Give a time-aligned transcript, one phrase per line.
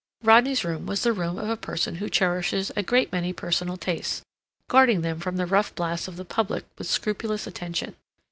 [0.23, 4.23] Rodney's room was the room of a person who cherishes a great many personal tastes,
[4.67, 7.95] guarding them from the rough blasts of the public with scrupulous attention.